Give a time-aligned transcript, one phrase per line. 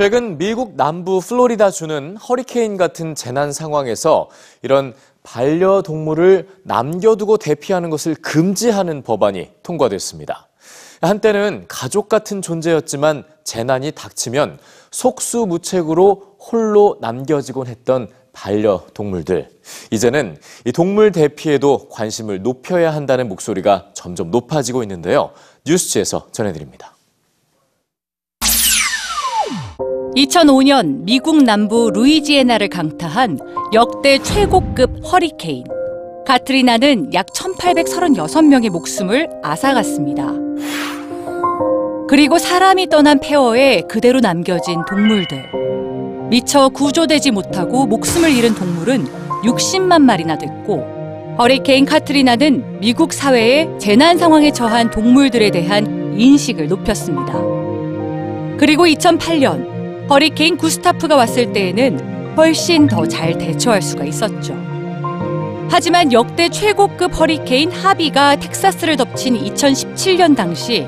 [0.00, 4.30] 최근 미국 남부 플로리다 주는 허리케인 같은 재난 상황에서
[4.62, 10.48] 이런 반려동물을 남겨두고 대피하는 것을 금지하는 법안이 통과됐습니다.
[11.02, 14.58] 한때는 가족 같은 존재였지만 재난이 닥치면
[14.90, 19.50] 속수무책으로 홀로 남겨지곤 했던 반려동물들.
[19.90, 25.32] 이제는 이 동물 대피에도 관심을 높여야 한다는 목소리가 점점 높아지고 있는데요.
[25.66, 26.94] 뉴스지에서 전해드립니다.
[30.16, 33.38] 2005년 미국 남부 루이지애나를 강타한
[33.72, 35.64] 역대 최고급 허리케인.
[36.26, 40.32] 가트리나는 약 1,836명의 목숨을 앗아갔습니다.
[42.08, 45.44] 그리고 사람이 떠난 폐허에 그대로 남겨진 동물들.
[46.28, 49.04] 미처 구조되지 못하고 목숨을 잃은 동물은
[49.44, 57.34] 60만 마리나 됐고, 허리케인 카트리나는 미국 사회에 재난 상황에 처한 동물들에 대한 인식을 높였습니다.
[58.58, 59.79] 그리고 2008년
[60.10, 64.56] 허리케인 구스타프가 왔을 때에는 훨씬 더 잘 대처할 수가 있었죠.
[65.70, 70.84] 하지만 역대 최고급 허리케인 하비가 텍사스를 덮친 2017년 당시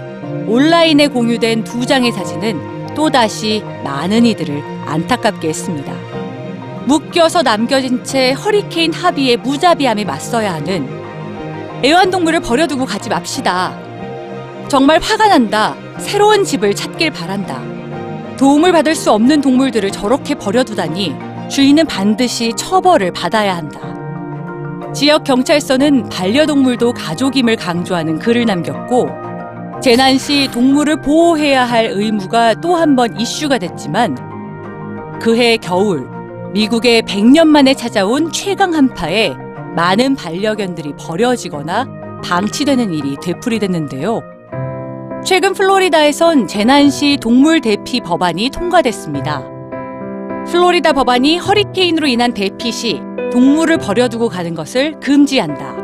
[0.48, 5.94] 온라인에 공유된 두 장의 사진은 또다시 많은 이들을 안타깝게 했습니다.
[6.86, 10.88] 묶여서 남겨진 채 허리케인 하비의 무자비함에 맞서야 하는
[11.84, 13.78] 애완동물을 버려두고 가지 맙시다.
[14.66, 15.76] 정말 화가 난다.
[15.98, 17.81] 새로운 집을 찾길 바란다.
[18.42, 21.14] 도움을 받을 수 없는 동물들을 저렇게 버려두다니
[21.48, 23.80] 주인은 반드시 처벌을 받아야 한다.
[24.92, 29.08] 지역 경찰서는 반려동물도 가족임을 강조하는 글을 남겼고
[29.80, 34.16] 재난 시 동물을 보호해야 할 의무가 또 한 번 이슈가 됐지만
[35.20, 36.08] 그해 겨울
[36.52, 39.36] 미국의 100년 만에 찾아온 최강 한파에
[39.76, 41.86] 많은 반려견들이 버려지거나
[42.24, 44.20] 방치되는 일이 되풀이됐는데요.
[45.24, 49.44] 최근 플로리다에선 재난 시 동물 대피 법안이 통과됐습니다.
[50.48, 55.76] 플로리다 법안이 허리케인으로 인한 대피 시 동물을 버려두고 가는 것을 금지한다.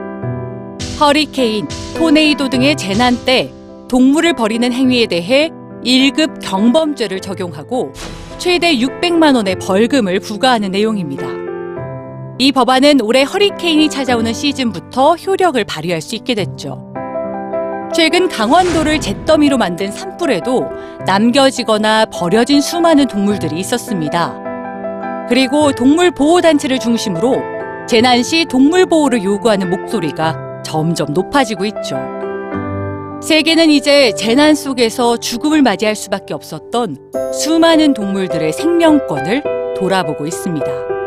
[0.98, 3.52] 허리케인, 토네이도 등의 재난 때
[3.88, 5.50] 동물을 버리는 행위에 대해
[5.84, 7.92] 1급 경범죄를 적용하고
[8.38, 11.28] 최대 600만 원의 벌금을 부과하는 내용입니다.
[12.40, 16.87] 이 법안은 올해 허리케인이 찾아오는 시즌부터 효력을 발휘할 수 있게 됐죠.
[17.94, 20.66] 최근 강원도를 잿더미로 만든 산불에도
[21.06, 25.26] 남겨지거나 버려진 수많은 동물들이 있었습니다.
[25.28, 27.40] 그리고 동물보호단체를 중심으로
[27.86, 31.98] 재난 시 동물보호를 요구하는 목소리가 점점 높아지고 있죠.
[33.22, 36.96] 세계는 이제 재난 속에서 죽음을 맞이할 수밖에 없었던
[37.32, 39.42] 수많은 동물들의 생명권을
[39.76, 40.97] 돌아보고 있습니다.